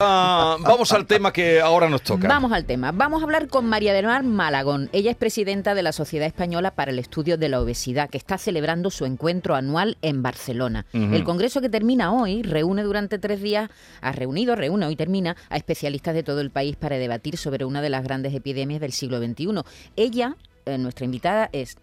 Ah, 0.00 0.58
vamos 0.60 0.92
al 0.92 1.06
tema 1.08 1.32
que 1.32 1.60
ahora 1.60 1.90
nos 1.90 2.02
toca. 2.02 2.28
Vamos 2.28 2.52
al 2.52 2.64
tema. 2.64 2.92
Vamos 2.92 3.20
a 3.20 3.24
hablar 3.24 3.48
con 3.48 3.66
María 3.66 3.92
del 3.92 4.06
Mar 4.06 4.22
Malagón. 4.22 4.88
Ella 4.92 5.10
es 5.10 5.16
presidenta 5.16 5.74
de 5.74 5.82
la 5.82 5.90
Sociedad 5.90 6.28
Española 6.28 6.70
para 6.70 6.92
el 6.92 7.00
Estudio 7.00 7.36
de 7.36 7.48
la 7.48 7.60
Obesidad, 7.60 8.08
que 8.08 8.16
está 8.16 8.38
celebrando 8.38 8.92
su 8.92 9.06
encuentro 9.06 9.56
anual 9.56 9.98
en 10.00 10.22
Barcelona. 10.22 10.86
El 10.92 11.24
congreso 11.24 11.60
que 11.60 11.68
termina 11.68 12.12
hoy 12.12 12.44
reúne 12.44 12.84
durante 12.84 13.18
tres 13.18 13.42
días, 13.42 13.70
ha 14.00 14.12
reunido, 14.12 14.54
reúne 14.54 14.86
hoy 14.86 14.94
termina, 14.94 15.34
a 15.48 15.56
especialistas 15.56 16.14
de 16.14 16.22
todo 16.22 16.42
el 16.42 16.52
país 16.52 16.76
para 16.76 16.96
debatir 16.96 17.36
sobre 17.36 17.64
una 17.64 17.82
de 17.82 17.90
las 17.90 18.04
grandes 18.04 18.32
epidemias 18.32 18.80
del 18.80 18.92
siglo 18.92 19.18
XXI. 19.18 19.64
Ella, 19.96 20.36
eh, 20.64 20.78
nuestra 20.78 21.06
invitada, 21.06 21.50
es 21.52 21.76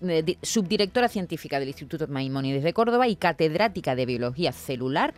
eh, 0.00 0.38
subdirectora 0.40 1.08
científica 1.08 1.60
del 1.60 1.68
Instituto 1.68 2.08
Maimónides 2.08 2.62
de 2.62 2.72
Córdoba 2.72 3.08
y 3.08 3.16
catedrática 3.16 3.94
de 3.94 4.06
Biología 4.06 4.52
Celular 4.52 5.12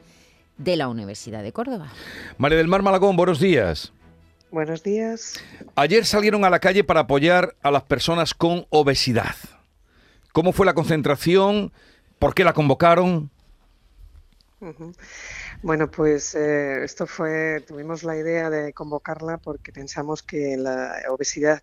de 0.59 0.77
la 0.77 0.89
Universidad 0.89 1.43
de 1.43 1.53
Córdoba. 1.53 1.93
María 2.39 2.59
del 2.59 2.69
Mar 2.69 2.83
Malagón, 2.83 3.17
buenos 3.17 3.41
días. 3.41 3.93
Buenos 4.51 4.83
días. 4.83 5.43
Ayer 5.75 6.05
salieron 6.05 6.45
a 6.45 6.51
la 6.51 6.61
calle 6.61 6.85
para 6.85 7.01
apoyar 7.01 7.57
a 7.63 7.71
las 7.71 7.83
personas 7.83 8.35
con 8.35 8.67
obesidad. 8.71 9.35
¿Cómo 10.33 10.53
fue 10.53 10.67
la 10.67 10.75
concentración? 10.75 11.73
¿Por 12.19 12.35
qué 12.35 12.45
la 12.45 12.53
convocaron? 12.53 13.31
Bueno, 15.63 15.91
pues 15.91 16.35
eh, 16.35 16.85
esto 16.85 17.07
fue, 17.07 17.63
tuvimos 17.67 18.03
la 18.03 18.17
idea 18.17 18.49
de 18.49 18.73
convocarla 18.73 19.39
porque 19.39 19.73
pensamos 19.73 20.23
que 20.23 20.57
la 20.57 21.03
obesidad 21.11 21.63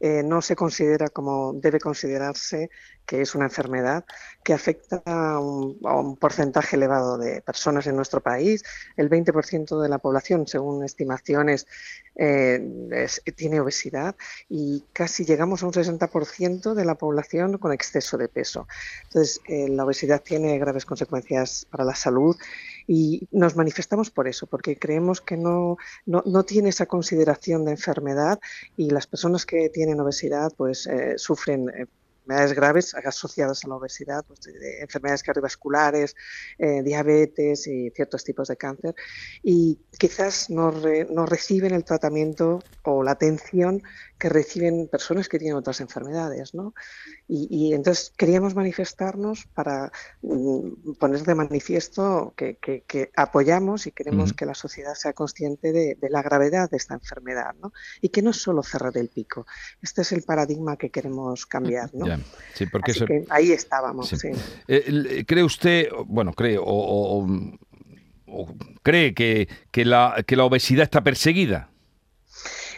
eh, 0.00 0.22
no 0.24 0.40
se 0.40 0.56
considera 0.56 1.08
como 1.10 1.52
debe 1.52 1.78
considerarse 1.78 2.70
que 3.10 3.20
es 3.20 3.34
una 3.34 3.46
enfermedad 3.46 4.04
que 4.44 4.54
afecta 4.54 5.02
a 5.04 5.40
un, 5.40 6.16
porcentaje 6.16 6.76
elevado 6.76 7.18
de 7.18 7.42
personas 7.42 7.86
en 7.88 7.96
nuestro 7.96 8.20
país. 8.20 8.62
El 8.96 9.10
20% 9.10 9.82
de 9.82 9.88
la 9.88 9.98
población, 9.98 10.46
según 10.46 10.84
estimaciones, 10.84 11.66
eh, 12.14 12.60
tiene 13.34 13.60
obesidad 13.60 14.14
y 14.48 14.84
casi 14.92 15.24
llegamos 15.24 15.62
a 15.62 15.66
un 15.66 15.72
60% 15.72 16.74
de 16.74 16.84
la 16.84 16.94
población 16.94 17.58
con 17.58 17.72
exceso 17.72 18.16
de 18.16 18.28
peso. 18.28 18.68
Entonces, 19.04 19.40
eh, 19.48 19.68
la 19.68 19.84
obesidad 19.84 20.22
tiene 20.22 20.58
graves 20.58 20.86
consecuencias 20.86 21.66
para 21.68 21.84
la 21.84 21.96
salud 21.96 22.36
y 22.92 23.28
nos 23.30 23.54
manifestamos 23.54 24.10
por 24.10 24.26
eso, 24.26 24.48
porque 24.48 24.76
creemos 24.76 25.20
que 25.20 25.36
no, 25.36 25.76
no, 26.06 26.24
no 26.26 26.42
tiene 26.42 26.70
esa 26.70 26.86
consideración 26.86 27.64
de 27.64 27.70
enfermedad 27.70 28.40
y 28.76 28.90
las 28.90 29.06
personas 29.06 29.46
que 29.46 29.68
tienen 29.68 30.00
obesidad 30.00 30.52
pues 30.56 30.88
eh, 30.88 31.16
sufren 31.16 31.68
enfermedades 31.68 32.52
graves 32.52 32.94
asociadas 32.96 33.64
a 33.64 33.68
la 33.68 33.76
obesidad, 33.76 34.24
pues, 34.26 34.40
enfermedades 34.80 35.22
cardiovasculares, 35.22 36.16
eh, 36.58 36.82
diabetes 36.82 37.68
y 37.68 37.90
ciertos 37.90 38.24
tipos 38.24 38.48
de 38.48 38.56
cáncer, 38.56 38.96
y 39.44 39.78
quizás 39.96 40.50
no, 40.50 40.72
no 41.10 41.26
reciben 41.26 41.72
el 41.74 41.84
tratamiento 41.84 42.58
o 42.82 43.04
la 43.04 43.12
atención 43.12 43.82
que 44.20 44.28
reciben 44.28 44.86
personas 44.86 45.28
que 45.28 45.38
tienen 45.38 45.56
otras 45.56 45.80
enfermedades. 45.80 46.54
¿no? 46.54 46.74
Y, 47.26 47.72
entonces 47.72 48.12
queríamos 48.16 48.54
manifestarnos 48.54 49.46
para 49.54 49.90
mm, 50.22 50.92
poner 50.98 51.22
de 51.22 51.34
manifiesto 51.34 52.34
que, 52.36 52.58
apoyamos 53.16 53.86
y 53.86 53.92
queremos 53.92 54.32
que 54.32 54.44
la 54.46 54.54
sociedad 54.54 54.94
sea 54.94 55.14
consciente 55.14 55.72
de, 55.72 55.96
la 56.10 56.22
gravedad 56.22 56.70
de 56.70 56.76
esta 56.76 56.94
enfermedad 56.94 57.54
¿no? 57.60 57.72
y 58.00 58.10
que 58.10 58.20
no 58.20 58.30
es 58.30 58.36
solo 58.36 58.62
cerrar 58.62 58.96
el 58.98 59.08
pico. 59.08 59.46
Este 59.80 60.02
es 60.02 60.12
el 60.12 60.22
paradigma 60.22 60.76
que 60.76 60.90
queremos 60.90 61.46
cambiar. 61.46 61.90
¿no? 61.94 62.06
Sí, 62.54 62.66
porque 62.66 63.24
ahí 63.30 63.52
estábamos. 63.52 64.14
Eh, 64.68 65.24
¿Cree 65.26 65.42
usted, 65.42 65.88
bueno, 66.06 66.34
cree 66.34 66.58
o, 66.60 67.26
cree 68.82 69.14
que, 69.14 69.48
que, 69.70 69.84
la, 69.86 70.22
que 70.26 70.36
la 70.36 70.44
obesidad 70.44 70.84
está 70.84 71.02
perseguida? 71.02 71.69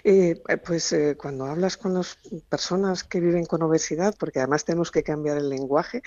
Eh, 0.05 0.42
eh, 0.48 0.56
pues 0.56 0.92
eh, 0.92 1.17
cuando 1.17 1.47
hablas 1.47 1.77
con 1.77 1.95
las 1.95 2.19
personas 2.48 3.05
que 3.05 3.20
viven 3.20 3.47
con 3.47 3.62
obesidad, 3.62 4.17
porque 4.19 4.41
además 4.41 4.64
tenemos 4.64 4.91
que 4.91 5.05
cambiar 5.05 5.36
el 5.36 5.48
lenguaje, 5.48 6.02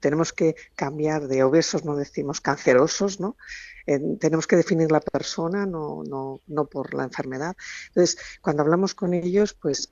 tenemos 0.00 0.32
que 0.32 0.56
cambiar 0.74 1.28
de 1.28 1.42
obesos, 1.42 1.84
no 1.84 1.96
decimos 1.96 2.40
cancerosos, 2.40 3.20
¿no? 3.20 3.36
tenemos 4.18 4.48
que 4.48 4.56
definir 4.56 4.90
la 4.90 4.98
persona, 4.98 5.64
no, 5.64 6.02
no, 6.02 6.40
no, 6.48 6.64
por 6.64 6.92
la 6.92 7.04
enfermedad. 7.04 7.54
Entonces, 7.86 8.18
cuando 8.42 8.64
hablamos 8.64 8.96
con 8.96 9.14
ellos, 9.14 9.54
pues 9.54 9.88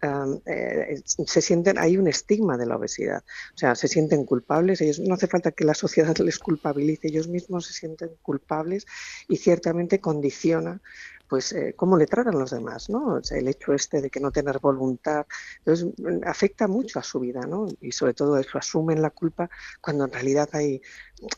se 1.07 1.41
sienten, 1.41 1.79
hay 1.79 1.97
un 1.97 2.09
estigma 2.09 2.57
de 2.57 2.67
la 2.67 2.77
obesidad, 2.77 3.23
o 3.55 3.59
sea, 3.59 3.77
se 3.77 3.87
sienten 3.87 4.25
culpables, 4.25 4.81
ellos 4.81 4.99
no 4.99 5.15
hace 5.15 5.29
falta 5.29 5.53
que 5.53 5.65
la 5.65 5.75
sociedad 5.75 6.17
les 6.19 6.41
culpabilice, 6.41 7.07
ellos 7.07 7.29
mismos 7.29 7.67
se 7.67 7.73
sienten 7.73 8.11
culpables 8.21 8.85
y 9.29 9.37
ciertamente 9.37 10.01
condiciona 10.01 10.81
pues 11.29 11.53
eh, 11.53 11.75
cómo 11.77 11.97
le 11.97 12.07
tratan 12.07 12.39
los 12.39 12.51
demás, 12.51 12.91
¿no? 12.91 13.21
el 13.31 13.49
hecho 13.49 13.73
este 13.73 14.01
de 14.01 14.11
que 14.11 14.21
no 14.21 14.31
tener 14.31 14.59
voluntad, 14.59 15.27
entonces 15.59 15.89
mm, 15.97 16.27
afecta 16.27 16.69
mucho 16.69 16.99
a 16.99 17.03
su 17.03 17.21
vida, 17.21 17.41
¿no? 17.47 17.67
Y 17.81 17.93
sobre 17.93 18.15
todo 18.15 18.39
eso, 18.39 18.59
asumen 18.59 19.03
la 19.03 19.11
culpa 19.11 19.49
cuando 19.81 20.05
en 20.05 20.13
realidad 20.13 20.49
hay 20.53 20.83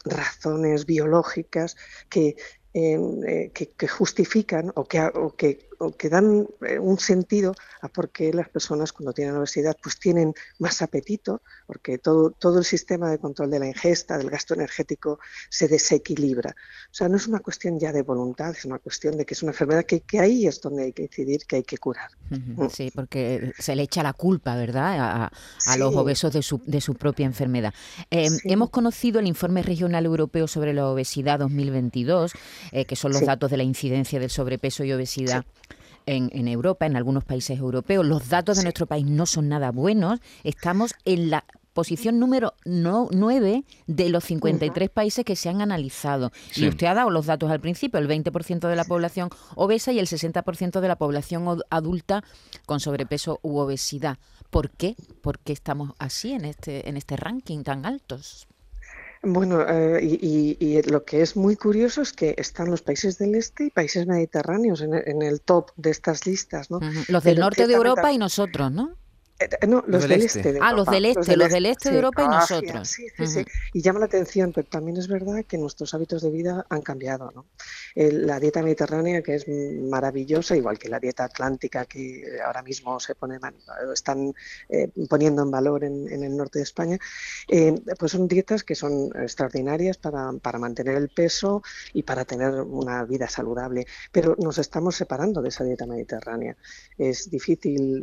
razones 0.04 0.86
biológicas 0.86 1.76
que 2.08 2.36
eh, 2.78 3.52
que, 3.54 3.88
justifican 3.88 4.70
o 4.74 4.84
que, 4.84 5.70
que, 5.98 6.08
dan 6.08 6.46
eh, 6.66 6.78
un 6.78 6.98
sentido 6.98 7.54
a 7.80 7.88
por 7.88 8.10
qué 8.10 8.32
las 8.32 8.48
personas 8.48 8.92
cuando 8.92 9.12
tienen 9.12 9.36
obesidad 9.36 9.76
pues 9.82 9.98
tienen 9.98 10.34
más 10.58 10.82
apetito, 10.82 11.42
porque 11.66 11.98
todo, 11.98 12.30
todo 12.30 12.58
el 12.58 12.64
sistema 12.64 13.10
de 13.10 13.18
control 13.18 13.50
de 13.50 13.58
la 13.58 13.66
ingesta, 13.66 14.18
del 14.18 14.30
gasto 14.30 14.54
energético, 14.54 15.18
se 15.50 15.68
desequilibra. 15.68 16.50
O 16.90 16.94
sea, 16.94 17.08
no 17.08 17.16
es 17.16 17.26
una 17.26 17.40
cuestión 17.40 17.78
ya 17.78 17.92
de 17.92 18.02
voluntad, 18.02 18.50
es 18.50 18.64
una 18.64 18.78
cuestión 18.78 19.16
de 19.16 19.24
que 19.24 19.34
es 19.34 19.42
una 19.42 19.52
enfermedad 19.52 19.84
que, 19.84 20.00
que 20.00 20.20
ahí 20.20 20.46
es 20.46 20.60
donde 20.60 20.84
hay 20.84 20.92
que 20.92 21.02
decidir 21.02 21.44
que 21.46 21.56
hay 21.56 21.64
que 21.64 21.78
curar. 21.78 22.10
Mm. 22.30 22.66
Sí, 22.68 22.90
porque 22.94 23.52
se 23.58 23.76
le 23.76 23.82
echa 23.82 24.02
la 24.02 24.12
culpa, 24.12 24.56
¿verdad?, 24.56 24.98
a, 24.98 25.32
a 25.66 25.76
los 25.76 25.94
obesos 25.94 26.32
de 26.32 26.42
su, 26.42 26.60
de 26.66 26.80
su 26.80 26.94
propia 26.94 27.26
enfermedad. 27.26 27.72
Eh, 28.10 28.28
hemos 28.44 28.70
conocido 28.70 29.20
el 29.20 29.26
informe 29.26 29.62
regional 29.62 30.04
europeo 30.04 30.48
sobre 30.48 30.72
la 30.72 30.88
obesidad 30.88 31.38
2022 31.38 32.32
eh, 32.72 32.84
que 32.84 32.96
son 32.96 33.12
los 33.12 33.22
datos 33.22 33.50
de 33.50 33.56
la 33.56 33.62
incidencia 33.62 34.20
del 34.20 34.30
sobrepeso 34.30 34.84
y 34.84 34.92
obesidad. 34.92 35.44
En, 36.06 36.46
Europa, 36.46 36.86
en 36.86 36.96
algunos 36.96 37.24
países 37.24 37.58
europeos. 37.58 38.06
Los 38.06 38.28
datos 38.28 38.58
de 38.58 38.62
nuestro 38.62 38.86
país 38.86 39.04
no 39.04 39.26
son 39.26 39.48
nada 39.48 39.72
buenos. 39.72 40.20
Estamos 40.44 40.94
en 41.04 41.30
la 41.30 41.44
posición 41.76 42.18
número 42.18 42.54
9 42.64 43.64
de 43.86 44.08
los 44.08 44.24
53 44.24 44.88
países 44.88 45.24
que 45.24 45.36
se 45.36 45.48
han 45.50 45.60
analizado. 45.60 46.32
Y 46.54 46.66
usted 46.68 46.86
ha 46.86 46.94
dado 46.94 47.10
los 47.10 47.26
datos 47.26 47.50
al 47.50 47.60
principio, 47.60 48.00
el 48.00 48.08
20% 48.08 48.66
de 48.66 48.76
la 48.76 48.84
población 48.84 49.28
obesa 49.56 49.92
y 49.92 49.98
el 49.98 50.06
60% 50.06 50.80
de 50.80 50.88
la 50.88 50.96
población 50.96 51.60
adulta 51.68 52.24
con 52.64 52.80
sobrepeso 52.80 53.40
u 53.42 53.58
obesidad. 53.58 54.18
¿Por 54.48 54.70
qué? 54.70 54.96
¿Por 55.20 55.38
qué 55.38 55.52
estamos 55.52 55.92
así 55.98 56.32
en 56.32 56.46
este, 56.46 56.88
en 56.88 56.96
este 56.96 57.16
ranking 57.16 57.62
tan 57.62 57.84
altos? 57.84 58.48
Bueno, 59.26 59.64
eh, 59.68 60.00
y, 60.02 60.82
lo 60.82 61.04
que 61.04 61.20
es 61.20 61.36
muy 61.36 61.56
curioso 61.56 62.02
es 62.02 62.12
que 62.12 62.34
están 62.38 62.70
los 62.70 62.82
países 62.82 63.18
del 63.18 63.34
este 63.34 63.64
y 63.64 63.70
países 63.70 64.06
mediterráneos 64.06 64.80
en, 64.80 65.22
el 65.22 65.40
top 65.40 65.70
de 65.76 65.90
estas 65.90 66.26
listas, 66.26 66.70
¿no? 66.70 66.80
Los 67.08 67.24
del 67.24 67.40
norte 67.40 67.66
de 67.66 67.74
Europa 67.74 68.12
y 68.12 68.18
nosotros, 68.18 68.70
¿no? 68.70 68.96
Eh, 69.38 69.48
eh, 69.60 69.66
no, 69.66 69.84
los 69.86 70.08
del, 70.08 70.22
este. 70.22 70.52
de 70.52 70.58
Ah, 70.62 70.72
los 70.72 70.86
del 70.86 71.04
este, 71.04 71.36
los 71.36 71.50
del 71.50 71.66
este, 71.66 71.90
de 71.90 71.96
Europa 71.96 72.24
y 72.24 72.28
nosotros. 72.28 72.88
Sí, 72.88 73.06
sí, 73.16 73.26
sí. 73.26 73.44
Y 73.74 73.82
llama 73.82 73.98
la 73.98 74.06
atención, 74.06 74.52
pero 74.52 74.66
también 74.66 74.96
es 74.96 75.08
verdad 75.08 75.44
que 75.44 75.58
nuestros 75.58 75.92
hábitos 75.92 76.22
de 76.22 76.30
vida 76.30 76.64
han 76.70 76.82
cambiado. 76.82 77.30
¿no? 77.34 77.46
La 77.96 78.38
dieta 78.38 78.62
mediterránea, 78.62 79.22
que 79.22 79.36
es 79.36 79.46
maravillosa, 79.48 80.56
igual 80.56 80.78
que 80.78 80.88
la 80.88 81.00
dieta 81.00 81.24
atlántica, 81.24 81.86
que 81.86 82.38
ahora 82.44 82.62
mismo 82.62 83.00
se 83.00 83.14
pone, 83.14 83.38
están 83.92 84.34
eh, 84.68 84.90
poniendo 85.08 85.42
en 85.42 85.50
valor 85.50 85.84
en, 85.84 86.06
el 86.08 86.36
norte 86.36 86.58
de 86.58 86.64
España, 86.64 86.98
pues 87.98 88.12
son 88.12 88.28
dietas 88.28 88.64
que 88.64 88.74
son 88.74 89.10
extraordinarias 89.14 89.96
para, 89.96 90.32
para 90.42 90.58
mantener 90.58 90.96
el 90.96 91.08
peso 91.08 91.62
y 91.92 92.02
para 92.02 92.24
tener 92.24 92.52
una 92.60 93.04
vida 93.04 93.28
saludable. 93.28 93.86
Pero 94.12 94.36
nos 94.38 94.58
estamos 94.58 94.96
separando 94.96 95.40
de 95.40 95.48
esa 95.48 95.64
dieta 95.64 95.86
mediterránea. 95.86 96.56
Es 96.98 97.30
difícil 97.30 98.00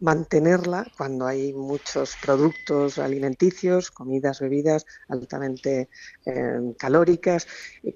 mantenerla 0.00 0.86
cuando 0.96 1.26
hay 1.26 1.52
muchos 1.52 2.16
productos 2.22 2.98
alimenticios, 2.98 3.90
comidas, 3.90 4.40
bebidas 4.40 4.86
altamente 5.08 5.88
eh, 6.26 6.74
calóricas, 6.78 7.46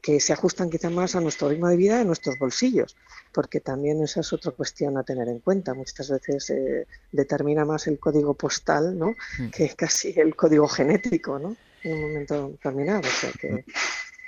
que 0.03 0.21
se 0.21 0.33
ajustan 0.33 0.54
quizá 0.71 0.91
más 0.91 1.15
a 1.15 1.21
nuestro 1.21 1.49
ritmo 1.49 1.69
de 1.69 1.77
vida 1.77 1.99
y 1.99 2.01
a 2.01 2.05
nuestros 2.05 2.39
bolsillos, 2.39 2.97
porque 3.33 3.61
también 3.61 4.03
esa 4.03 4.21
es 4.21 4.33
otra 4.33 4.53
cuestión 4.53 4.97
a 4.97 5.03
tener 5.03 5.29
en 5.29 5.41
cuenta. 5.41 5.75
Muchas 5.75 6.11
veces 6.11 6.51
eh, 6.51 6.87
determina 7.13 7.65
más 7.65 7.87
el 7.87 7.99
código 7.99 8.35
postal 8.35 8.99
¿no? 8.99 9.15
Mm. 9.39 9.49
que 9.51 9.69
casi 9.77 10.15
el 10.19 10.35
código 10.37 10.69
genético 10.69 11.39
¿no? 11.39 11.57
en 11.83 11.95
un 11.95 12.01
momento 12.03 12.49
determinado. 12.51 13.01
O 13.01 13.21
sea 13.21 13.31
que, 13.33 13.65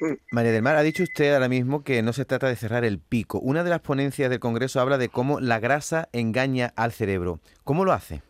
mm. 0.01 0.15
María 0.31 0.53
del 0.53 0.63
Mar, 0.63 0.77
ha 0.77 0.83
dicho 0.83 1.03
usted 1.03 1.33
ahora 1.33 1.49
mismo 1.49 1.83
que 1.83 2.03
no 2.03 2.13
se 2.13 2.25
trata 2.25 2.49
de 2.49 2.57
cerrar 2.57 2.85
el 2.85 2.99
pico. 2.99 3.39
Una 3.39 3.65
de 3.65 3.71
las 3.71 3.81
ponencias 3.81 4.29
del 4.31 4.41
Congreso 4.41 4.81
habla 4.81 4.99
de 4.99 5.09
cómo 5.09 5.41
la 5.41 5.59
grasa 5.59 6.09
engaña 6.13 6.73
al 6.77 6.93
cerebro. 6.93 7.41
¿Cómo 7.65 7.85
lo 7.85 7.93
hace? 7.93 8.23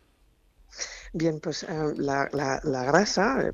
Bien, 1.13 1.39
pues 1.39 1.63
eh, 1.63 1.67
la, 1.95 2.29
grasa, 2.63 3.47
eh, 3.47 3.51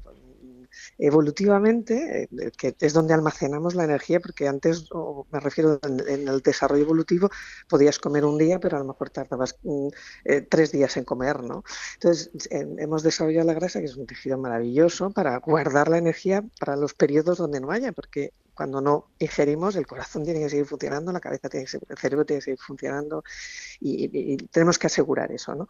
evolutivamente, 0.97 2.23
eh, 2.23 2.51
que 2.57 2.75
es 2.79 2.93
donde 2.93 3.13
almacenamos 3.13 3.75
la 3.75 3.83
energía, 3.83 4.19
porque 4.19 4.47
antes, 4.47 4.89
me 5.31 5.39
refiero 5.39 5.79
en, 5.83 6.27
el 6.27 6.41
desarrollo 6.41 6.83
evolutivo, 6.83 7.29
podías 7.67 7.99
comer 7.99 8.25
un 8.25 8.37
día, 8.37 8.59
pero 8.59 8.77
a 8.77 8.79
lo 8.79 8.85
mejor 8.85 9.09
tardabas 9.09 9.57
mm, 9.63 9.87
eh, 10.25 10.41
tres 10.41 10.71
días 10.71 10.95
en 10.97 11.03
comer, 11.05 11.43
¿no? 11.43 11.63
Entonces, 11.95 12.31
hemos 12.49 13.03
desarrollado 13.03 13.47
la 13.47 13.53
grasa, 13.53 13.79
que 13.79 13.85
es 13.85 13.95
un 13.95 14.05
tejido 14.05 14.37
maravilloso 14.37 15.11
para 15.11 15.37
guardar 15.37 15.89
la 15.89 15.97
energía 15.97 16.43
para 16.59 16.75
los 16.75 16.93
periodos 16.93 17.37
donde 17.37 17.59
no 17.59 17.71
haya, 17.71 17.91
porque 17.91 18.33
cuando 18.53 18.81
no 18.81 19.09
ingerimos, 19.19 19.75
el 19.75 19.87
corazón 19.87 20.23
tiene 20.23 20.39
que 20.39 20.49
seguir 20.49 20.65
funcionando, 20.65 21.11
la 21.11 21.19
cabeza 21.19 21.49
tiene 21.49 21.65
que 21.65 21.71
seguir, 21.71 21.87
el 21.89 21.97
cerebro 21.97 22.25
tiene 22.25 22.39
que 22.39 22.45
seguir 22.45 22.59
funcionando 22.59 23.23
y, 23.79 24.37
tenemos 24.47 24.77
que 24.77 24.87
asegurar 24.87 25.31
eso, 25.31 25.55
¿no? 25.55 25.67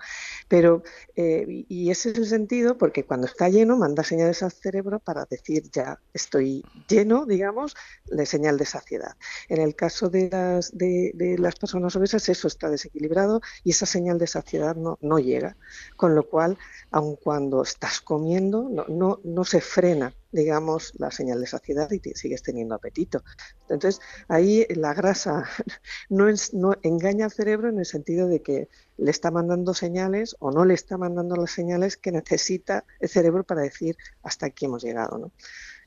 Pero, 0.47 0.83
eh, 1.15 1.65
y 1.67 1.89
ese 1.91 2.09
es 2.11 2.17
el 2.17 2.25
sentido 2.27 2.77
porque 2.77 3.05
cuando 3.05 3.27
está 3.27 3.49
lleno 3.49 3.77
manda 3.77 4.03
señales 4.03 4.43
al 4.43 4.51
cerebro 4.51 4.99
para 4.99 5.25
decir 5.25 5.63
ya 5.71 5.99
estoy 6.13 6.63
lleno, 6.87 7.25
digamos, 7.25 7.75
de 8.05 8.25
señal 8.25 8.57
de 8.57 8.65
saciedad. 8.65 9.15
En 9.47 9.61
el 9.61 9.75
caso 9.75 10.09
de 10.09 10.29
las, 10.29 10.77
de, 10.77 11.35
las 11.39 11.55
personas 11.55 11.95
obesas 11.95 12.27
eso 12.29 12.47
está 12.47 12.69
desequilibrado 12.69 13.41
y 13.63 13.71
esa 13.71 13.85
señal 13.85 14.17
de 14.17 14.27
saciedad 14.27 14.75
no, 14.75 14.97
no 15.01 15.19
llega, 15.19 15.55
con 15.95 16.15
lo 16.15 16.27
cual, 16.27 16.57
aun 16.91 17.15
cuando 17.15 17.63
estás 17.63 18.01
comiendo, 18.01 18.67
no, 18.69 18.85
no, 18.87 19.19
no 19.23 19.45
se 19.45 19.61
frena 19.61 20.13
digamos, 20.33 20.93
la 20.97 21.11
señal 21.11 21.39
de 21.39 21.47
saciedad 21.47 21.89
y 21.91 21.99
sigues 22.15 22.43
teniendo 22.43 22.75
apetito. 22.75 23.23
Entonces, 23.69 24.01
ahí 24.27 24.65
la 24.69 24.93
grasa 24.93 25.45
no, 26.09 26.25
no 26.53 26.75
engaña 26.81 27.25
al 27.25 27.31
cerebro 27.31 27.69
en 27.69 27.79
el 27.79 27.85
sentido 27.85 28.27
de 28.27 28.41
que 28.41 28.67
le 28.97 29.11
está 29.11 29.31
mandando 29.31 29.73
señales 29.73 30.35
o 30.39 30.51
no 30.51 30.65
le 30.65 30.73
está 30.73 30.97
mandando 30.97 31.35
las 31.35 31.51
señales 31.51 31.97
que 31.97 32.11
necesita 32.11 32.83
el 32.99 33.09
cerebro 33.09 33.43
para 33.43 33.61
decir 33.61 33.95
hasta 34.23 34.47
aquí 34.47 34.65
hemos 34.65 34.83
llegado. 34.83 35.17
¿no? 35.17 35.31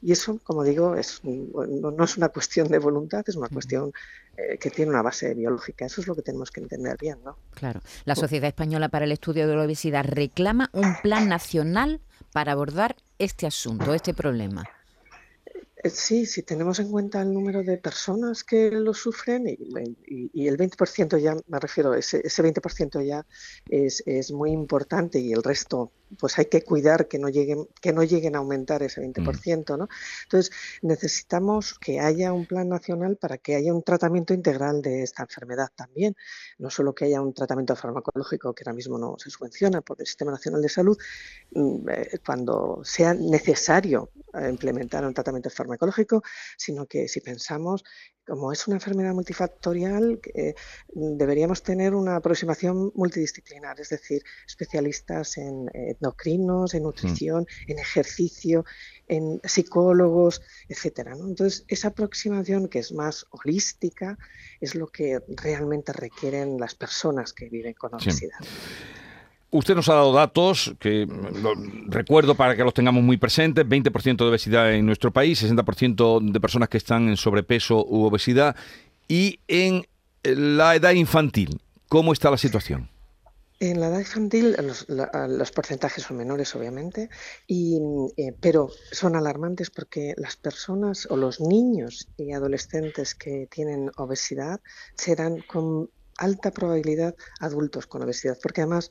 Y 0.02 0.12
eso, 0.12 0.38
como 0.44 0.62
digo, 0.62 0.94
es, 0.94 1.20
no, 1.24 2.04
es 2.04 2.16
una 2.16 2.28
cuestión 2.28 2.68
de 2.68 2.78
voluntad, 2.78 3.24
es 3.26 3.36
una 3.36 3.48
cuestión 3.48 3.92
eh, 4.36 4.58
que 4.58 4.70
tiene 4.70 4.90
una 4.90 5.02
base 5.02 5.34
biológica. 5.34 5.86
Eso 5.86 6.00
es 6.00 6.06
lo 6.06 6.14
que 6.14 6.22
tenemos 6.22 6.50
que 6.50 6.60
entender 6.60 6.96
bien. 7.00 7.18
¿no? 7.24 7.36
Claro. 7.52 7.80
La 8.04 8.14
Sociedad 8.14 8.48
Española 8.48 8.88
para 8.88 9.04
el 9.06 9.12
Estudio 9.12 9.48
de 9.48 9.56
la 9.56 9.64
Obesidad 9.64 10.04
reclama 10.04 10.70
un 10.72 10.94
plan 11.02 11.28
nacional 11.28 12.00
para 12.32 12.52
abordar 12.52 12.96
este 13.18 13.46
asunto, 13.46 13.94
este 13.94 14.12
problema? 14.12 14.62
Eh, 15.82 15.90
sí, 15.90 16.24
si 16.24 16.42
tenemos 16.42 16.78
en 16.80 16.90
cuenta 16.90 17.20
el 17.20 17.32
número 17.32 17.62
de 17.62 17.76
personas 17.76 18.44
que 18.44 18.70
lo 18.70 18.94
sufren 18.94 19.46
y, 19.46 20.48
el 20.48 20.56
20% 20.56 21.18
ya, 21.18 21.36
me 21.48 21.60
refiero, 21.60 21.94
ese, 21.94 22.22
ese 22.24 22.42
20% 22.42 23.04
ya 23.04 23.26
es, 23.68 24.02
es, 24.06 24.32
muy 24.32 24.52
importante 24.52 25.18
y 25.18 25.32
el 25.32 25.42
resto 25.42 25.92
pues 26.18 26.38
hay 26.38 26.46
que 26.46 26.62
cuidar 26.62 27.08
que 27.08 27.18
no 27.18 27.28
lleguen, 27.28 27.68
que 27.80 27.92
no 27.92 28.02
lleguen 28.04 28.36
a 28.36 28.38
aumentar 28.38 28.82
ese 28.82 29.02
20%, 29.02 29.74
mm. 29.74 29.78
¿no? 29.78 29.88
Entonces, 30.24 30.52
necesitamos 30.82 31.78
que 31.78 32.00
haya 32.00 32.32
un 32.32 32.46
plan 32.46 32.68
nacional 32.68 33.16
para 33.16 33.38
que 33.38 33.56
haya 33.56 33.74
un 33.74 33.82
tratamiento 33.82 34.32
integral 34.32 34.82
de 34.82 35.02
esta 35.02 35.24
enfermedad 35.24 35.68
también, 35.74 36.16
no 36.58 36.70
solo 36.70 36.94
que 36.94 37.06
haya 37.06 37.20
un 37.20 37.34
tratamiento 37.34 37.74
farmacológico 37.76 38.54
que 38.54 38.62
ahora 38.64 38.74
mismo 38.74 38.98
no 38.98 39.16
se 39.18 39.30
subvenciona 39.30 39.80
por 39.80 40.00
el 40.00 40.06
Sistema 40.06 40.32
Nacional 40.32 40.62
de 40.62 40.68
Salud, 40.68 40.98
mm, 41.52 41.88
eh, 41.90 42.18
cuando 42.24 42.80
sea 42.84 43.14
necesario 43.14 44.10
implementar 44.48 45.04
un 45.06 45.14
tratamiento 45.14 45.50
farmacológico, 45.50 46.22
sino 46.56 46.86
que 46.86 47.08
si 47.08 47.20
pensamos 47.20 47.84
como 48.26 48.52
es 48.52 48.66
una 48.66 48.76
enfermedad 48.76 49.14
multifactorial, 49.14 50.20
eh, 50.34 50.54
deberíamos 50.88 51.62
tener 51.62 51.94
una 51.94 52.16
aproximación 52.16 52.90
multidisciplinar, 52.94 53.78
es 53.80 53.90
decir, 53.90 54.22
especialistas 54.46 55.38
en 55.38 55.70
endocrinos, 55.72 56.74
en 56.74 56.82
nutrición, 56.82 57.46
en 57.68 57.78
ejercicio, 57.78 58.64
en 59.06 59.40
psicólogos, 59.44 60.42
etcétera. 60.68 61.12
Entonces, 61.12 61.64
esa 61.68 61.88
aproximación 61.88 62.68
que 62.68 62.80
es 62.80 62.92
más 62.92 63.26
holística 63.30 64.18
es 64.60 64.74
lo 64.74 64.88
que 64.88 65.20
realmente 65.28 65.92
requieren 65.92 66.58
las 66.58 66.74
personas 66.74 67.32
que 67.32 67.48
viven 67.48 67.74
con 67.74 67.94
obesidad. 67.94 68.38
Usted 69.50 69.74
nos 69.74 69.88
ha 69.88 69.94
dado 69.94 70.12
datos 70.12 70.74
que 70.80 71.06
recuerdo 71.86 72.34
para 72.34 72.56
que 72.56 72.64
los 72.64 72.74
tengamos 72.74 73.02
muy 73.02 73.16
presentes, 73.16 73.64
20% 73.64 74.16
de 74.16 74.24
obesidad 74.24 74.72
en 74.72 74.84
nuestro 74.84 75.12
país, 75.12 75.42
60% 75.42 76.32
de 76.32 76.40
personas 76.40 76.68
que 76.68 76.78
están 76.78 77.08
en 77.08 77.16
sobrepeso 77.16 77.84
u 77.86 78.04
obesidad 78.04 78.56
y 79.08 79.38
en 79.46 79.86
la 80.24 80.74
edad 80.74 80.92
infantil, 80.92 81.60
¿cómo 81.88 82.12
está 82.12 82.30
la 82.30 82.38
situación? 82.38 82.88
En 83.58 83.80
la 83.80 83.88
edad 83.88 84.00
infantil 84.00 84.54
los, 84.58 85.50
porcentajes 85.52 86.04
son 86.04 86.18
menores, 86.18 86.54
obviamente, 86.54 87.08
y, 87.46 87.80
eh, 88.18 88.34
pero 88.38 88.68
son 88.92 89.16
alarmantes 89.16 89.70
porque 89.70 90.12
las 90.18 90.36
personas 90.36 91.06
o 91.08 91.16
los 91.16 91.40
niños 91.40 92.08
y 92.18 92.32
adolescentes 92.32 93.14
que 93.14 93.48
tienen 93.50 93.90
obesidad 93.96 94.60
serán 94.94 95.38
con 95.40 95.88
alta 96.18 96.50
probabilidad 96.50 97.14
adultos 97.40 97.86
con 97.86 98.02
obesidad, 98.02 98.36
porque 98.42 98.60
además 98.60 98.90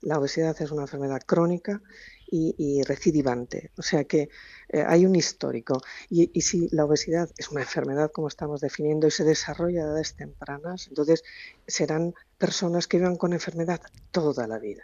la 0.00 0.18
obesidad 0.18 0.60
es 0.60 0.70
una 0.70 0.82
enfermedad 0.82 1.20
crónica 1.24 1.80
y, 2.30 2.82
recidivante, 2.82 3.70
o 3.78 3.82
sea 3.82 4.04
que 4.04 4.28
eh, 4.68 4.84
hay 4.86 5.06
un 5.06 5.16
histórico. 5.16 5.80
Y, 6.10 6.40
si 6.42 6.68
la 6.72 6.84
obesidad 6.84 7.30
es 7.38 7.50
una 7.50 7.62
enfermedad, 7.62 8.10
como 8.12 8.28
estamos 8.28 8.60
definiendo, 8.60 9.06
y 9.06 9.10
se 9.10 9.24
desarrolla 9.24 9.80
a 9.80 9.84
edades 9.86 10.14
tempranas, 10.14 10.88
entonces 10.88 11.24
serán 11.66 12.14
personas 12.36 12.86
que 12.86 12.98
vivan 12.98 13.16
con 13.16 13.32
enfermedad 13.32 13.80
toda 14.10 14.46
la 14.46 14.58
vida. 14.58 14.82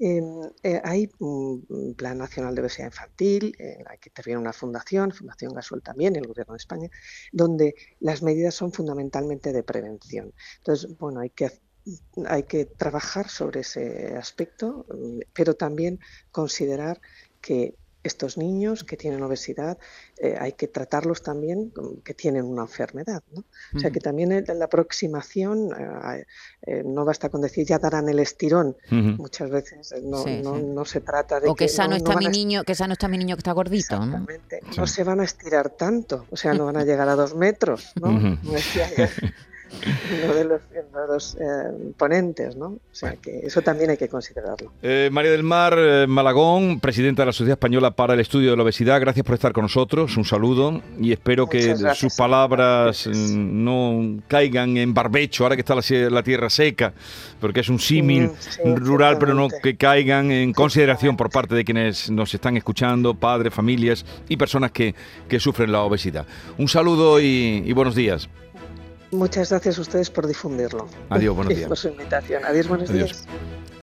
Em, 0.00 0.50
eh, 0.64 0.80
hay 0.82 1.08
un 1.20 1.94
Plan 1.96 2.18
Nacional 2.18 2.54
de 2.54 2.62
Obesidad 2.62 2.88
Infantil, 2.88 3.54
en 3.58 3.84
la 3.84 3.96
que 3.96 4.08
interviene 4.08 4.40
una 4.40 4.52
fundación, 4.52 5.12
Fundación 5.12 5.54
Gasol 5.54 5.82
también, 5.82 6.16
el 6.16 6.26
Gobierno 6.26 6.54
de 6.54 6.58
España, 6.58 6.90
donde 7.30 7.74
las 8.00 8.22
medidas 8.22 8.54
son 8.54 8.72
fundamentalmente 8.72 9.52
de 9.52 9.62
prevención. 9.62 10.32
Entonces, 10.58 10.98
bueno, 10.98 11.20
hay 11.20 11.30
que 11.30 11.46
hay 12.26 12.44
que 12.44 12.64
trabajar 12.64 13.28
sobre 13.28 13.60
ese 13.60 14.16
aspecto, 14.16 14.86
pero 15.32 15.54
también 15.54 15.98
considerar 16.30 17.00
que 17.40 17.74
estos 18.04 18.36
niños 18.36 18.84
que 18.84 18.96
tienen 18.96 19.22
obesidad 19.22 19.78
eh, 20.18 20.36
hay 20.38 20.52
que 20.52 20.68
tratarlos 20.68 21.22
también 21.22 21.72
que 22.04 22.14
tienen 22.14 22.44
una 22.44 22.62
enfermedad. 22.62 23.22
¿no? 23.32 23.44
O 23.74 23.78
sea 23.78 23.90
que 23.90 24.00
también 24.00 24.44
la 24.46 24.64
aproximación 24.64 25.70
eh, 25.72 26.24
eh, 26.62 26.82
no 26.84 27.04
basta 27.04 27.28
con 27.28 27.40
decir 27.40 27.66
ya 27.66 27.78
darán 27.78 28.08
el 28.08 28.18
estirón. 28.18 28.76
Muchas 28.90 29.50
veces 29.50 29.94
no, 30.02 30.24
no, 30.26 30.84
se 30.84 31.00
trata 31.00 31.40
de 31.40 31.48
o 31.48 31.54
que, 31.54 31.68
sano 31.68 31.96
está 31.96 32.16
mi 32.16 32.28
niño, 32.28 32.64
que 32.64 32.74
sano 32.74 32.94
está 32.94 33.08
mi 33.08 33.18
niño 33.18 33.36
que 33.36 33.40
está 33.40 33.52
gordito. 33.52 34.04
¿no? 34.04 34.26
no 34.76 34.86
se 34.86 35.04
van 35.04 35.20
a 35.20 35.24
estirar 35.24 35.70
tanto, 35.70 36.26
o 36.30 36.36
sea, 36.36 36.54
no 36.54 36.66
van 36.66 36.76
a 36.76 36.84
llegar 36.84 37.08
a 37.08 37.14
dos 37.14 37.34
metros. 37.34 37.92
¿no? 38.00 38.38
Uno 40.24 40.34
de 40.34 40.44
los, 40.44 41.34
eh, 41.34 41.92
ponentes, 41.96 42.56
¿no? 42.56 42.66
O 42.66 42.80
sea 42.92 43.16
que 43.16 43.40
eso 43.40 43.62
también 43.62 43.90
hay 43.90 43.96
que 43.96 44.08
considerarlo. 44.08 44.72
Eh, 44.82 45.08
María 45.12 45.30
del 45.30 45.42
Mar 45.42 45.74
eh, 45.76 46.06
Malagón, 46.06 46.80
presidenta 46.80 47.22
de 47.22 47.26
la 47.26 47.32
Sociedad 47.32 47.54
Española 47.54 47.90
para 47.92 48.14
el 48.14 48.20
Estudio 48.20 48.50
de 48.50 48.56
la 48.56 48.62
Obesidad, 48.62 49.00
gracias 49.00 49.24
por 49.24 49.34
estar 49.34 49.52
con 49.52 49.62
nosotros, 49.62 50.16
un 50.16 50.24
saludo 50.24 50.80
y 51.00 51.12
espero 51.12 51.46
que 51.46 51.76
sus 51.94 52.14
palabras 52.14 53.06
mm, 53.06 53.64
no 53.64 54.22
caigan 54.28 54.76
en 54.76 54.94
barbecho 54.94 55.44
ahora 55.44 55.56
que 55.56 55.60
está 55.60 55.74
la, 55.74 56.22
tierra 56.22 56.50
seca, 56.50 56.92
porque 57.40 57.60
es 57.60 57.68
un 57.68 57.78
símil 57.78 58.30
mm, 58.64 58.74
rural, 58.76 59.18
pero 59.18 59.34
no 59.34 59.48
que 59.48 59.76
caigan 59.76 60.30
en 60.30 60.52
consideración 60.52 61.16
por 61.16 61.30
parte 61.30 61.54
de 61.54 61.64
quienes 61.64 62.10
nos 62.10 62.32
están 62.34 62.56
escuchando, 62.56 63.14
padres, 63.14 63.52
familias 63.52 64.04
y 64.28 64.36
personas 64.36 64.70
que, 64.70 64.94
sufren 65.38 65.72
la 65.72 65.80
obesidad. 65.80 66.26
Un 66.58 66.68
saludo 66.68 67.18
y 67.18 67.72
buenos 67.72 67.96
días. 67.96 68.28
Muchas 69.12 69.50
gracias 69.50 69.78
a 69.78 69.82
ustedes 69.82 70.10
por 70.10 70.26
difundirlo. 70.26 70.88
Adiós, 71.10 71.36
buenos 71.36 71.54
días. 71.56 71.68
por 71.68 71.76
su 71.76 71.88
invitación. 71.88 72.44
Adiós, 72.44 72.66
buenos 72.66 72.88
días. 72.90 73.26